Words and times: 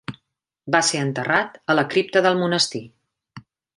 Va 0.75 0.79
ser 0.87 1.01
enterrat 1.07 1.59
a 1.73 1.75
la 1.75 1.83
cripta 1.93 2.25
del 2.29 2.41
monestir. 2.43 2.83